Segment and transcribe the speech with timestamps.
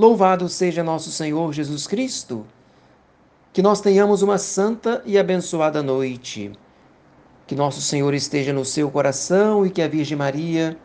[0.00, 2.46] Louvado seja nosso Senhor Jesus Cristo.
[3.52, 6.52] Que nós tenhamos uma santa e abençoada noite.
[7.46, 10.78] Que nosso Senhor esteja no seu coração e que a Virgem Maria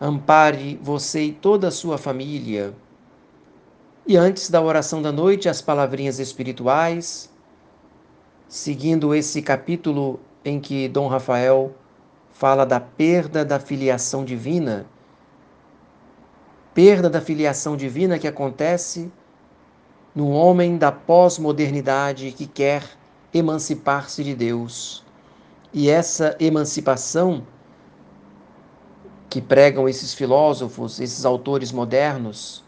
[0.00, 2.72] ampare você e toda a sua família.
[4.06, 7.30] E antes da oração da noite, as palavrinhas espirituais,
[8.48, 11.74] seguindo esse capítulo em que Dom Rafael
[12.30, 14.86] fala da perda da filiação divina
[16.76, 19.10] perda da filiação divina que acontece
[20.14, 22.82] no homem da pós-modernidade que quer
[23.32, 25.02] emancipar-se de Deus.
[25.72, 27.46] E essa emancipação
[29.30, 32.62] que pregam esses filósofos, esses autores modernos,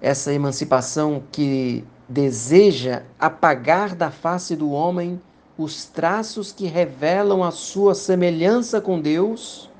[0.00, 5.20] essa emancipação que deseja apagar da face do homem
[5.56, 9.70] os traços que revelam a sua semelhança com Deus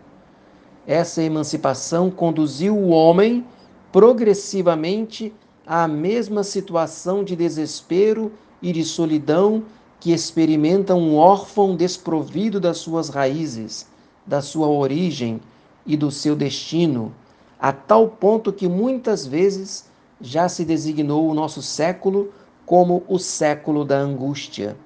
[0.86, 3.44] essa emancipação conduziu o homem
[3.92, 5.32] progressivamente
[5.66, 9.64] à mesma situação de desespero e de solidão
[10.00, 13.86] que experimenta um órfão desprovido das suas raízes,
[14.26, 15.40] da sua origem
[15.86, 17.14] e do seu destino,
[17.60, 19.88] a tal ponto que muitas vezes
[20.20, 22.32] já se designou o nosso século
[22.66, 24.76] como o século da angústia,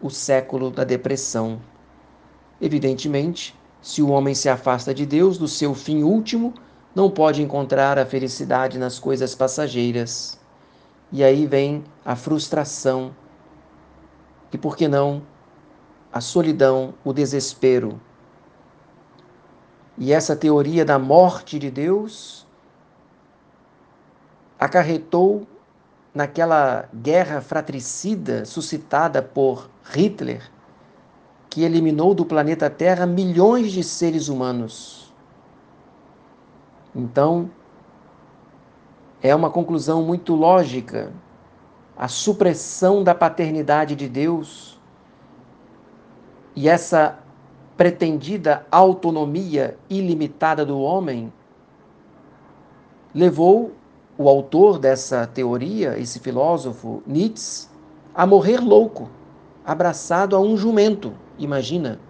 [0.00, 1.60] o século da depressão.
[2.60, 6.52] Evidentemente, se o homem se afasta de Deus, do seu fim último,
[6.94, 10.38] não pode encontrar a felicidade nas coisas passageiras.
[11.12, 13.14] E aí vem a frustração,
[14.52, 15.22] e por que não
[16.12, 18.00] a solidão, o desespero.
[19.96, 22.46] E essa teoria da morte de Deus
[24.58, 25.46] acarretou
[26.14, 30.50] naquela guerra fratricida suscitada por Hitler
[31.50, 35.12] que eliminou do planeta Terra milhões de seres humanos.
[36.94, 37.50] Então,
[39.22, 41.12] é uma conclusão muito lógica.
[41.96, 44.78] A supressão da paternidade de Deus
[46.54, 47.18] e essa
[47.76, 51.32] pretendida autonomia ilimitada do homem
[53.14, 53.72] levou
[54.16, 57.68] o autor dessa teoria, esse filósofo Nietzsche,
[58.12, 59.08] a morrer louco,
[59.64, 61.12] abraçado a um jumento.
[61.38, 62.00] Imagina.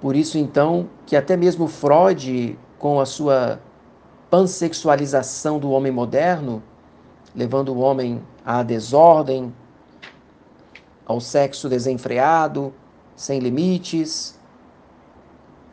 [0.00, 3.60] Por isso, então, que até mesmo Freud, com a sua
[4.30, 6.62] pansexualização do homem moderno,
[7.34, 9.52] levando o homem à desordem,
[11.04, 12.72] ao sexo desenfreado,
[13.14, 14.38] sem limites,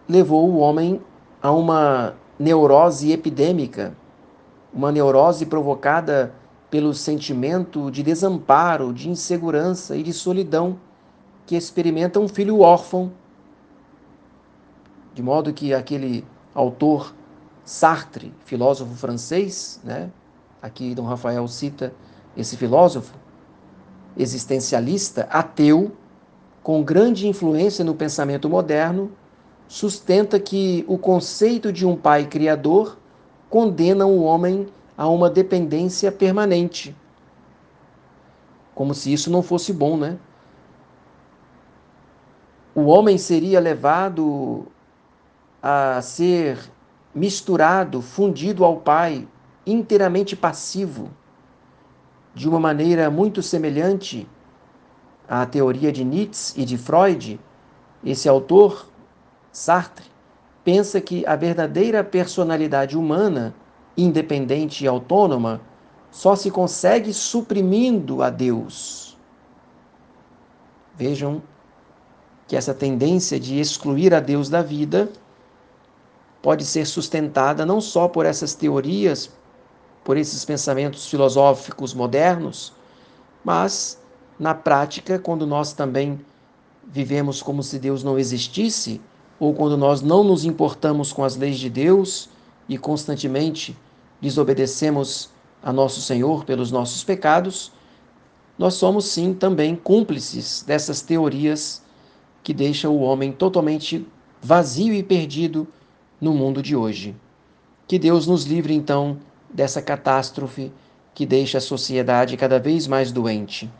[0.08, 1.02] levou o homem
[1.42, 3.96] a uma neurose epidêmica,
[4.74, 6.34] uma neurose provocada
[6.70, 10.78] pelo sentimento de desamparo, de insegurança e de solidão
[11.46, 13.12] que experimenta um filho órfão,
[15.14, 17.14] de modo que aquele autor
[17.66, 20.10] Sartre, filósofo francês, né?
[20.62, 21.94] aqui Dom Rafael cita
[22.36, 23.14] esse filósofo
[24.18, 25.92] existencialista, ateu,
[26.62, 29.12] com grande influência no pensamento moderno,
[29.68, 32.98] sustenta que o conceito de um pai criador
[33.50, 34.68] condena o homem
[34.98, 36.96] a uma dependência permanente.
[38.74, 40.18] Como se isso não fosse bom, né?
[42.76, 44.66] O homem seria levado
[45.62, 46.58] a ser
[47.14, 49.28] misturado, fundido ao Pai,
[49.66, 51.10] inteiramente passivo,
[52.34, 54.28] de uma maneira muito semelhante
[55.30, 57.40] à teoria de Nietzsche e de Freud.
[58.04, 58.88] Esse autor,
[59.52, 60.06] Sartre,
[60.64, 63.54] pensa que a verdadeira personalidade humana,
[63.96, 65.62] independente e autônoma,
[66.10, 69.18] só se consegue suprimindo a Deus.
[70.96, 71.42] Vejam
[72.48, 75.10] que essa tendência de excluir a Deus da vida
[76.42, 79.32] pode ser sustentada não só por essas teorias,
[80.04, 82.74] por esses pensamentos filosóficos modernos,
[83.44, 83.98] mas
[84.38, 86.20] na prática, quando nós também
[86.86, 89.00] vivemos como se Deus não existisse,
[89.40, 92.30] ou quando nós não nos importamos com as leis de Deus
[92.68, 93.78] e constantemente
[94.22, 95.30] desobedecemos
[95.62, 97.72] a nosso Senhor pelos nossos pecados,
[98.58, 101.82] nós somos sim também cúmplices dessas teorias
[102.44, 104.06] que deixa o homem totalmente
[104.42, 105.66] vazio e perdido
[106.20, 107.16] no mundo de hoje.
[107.88, 109.18] Que Deus nos livre então
[109.50, 110.72] dessa catástrofe
[111.14, 113.72] que deixa a sociedade cada vez mais doente.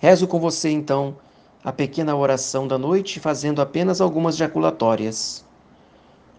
[0.00, 1.16] Rezo com você então
[1.64, 5.44] a pequena oração da noite, fazendo apenas algumas jaculatórias.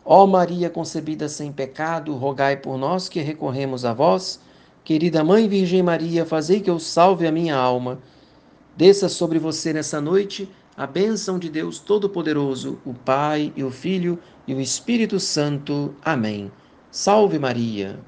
[0.06, 4.40] Ó Maria concebida sem pecado, rogai por nós que recorremos a vós.
[4.84, 8.00] Querida Mãe Virgem Maria, fazei que eu salve a minha alma.
[8.76, 14.18] Desça sobre você nessa noite a bênção de Deus Todo-Poderoso, o Pai e o Filho
[14.48, 15.94] e o Espírito Santo.
[16.02, 16.50] Amém.
[16.90, 18.00] Salve Maria!